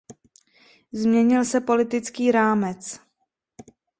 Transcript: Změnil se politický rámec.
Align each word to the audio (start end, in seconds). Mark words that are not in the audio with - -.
Změnil 0.91 1.45
se 1.45 1.61
politický 1.61 2.31
rámec. 2.31 2.99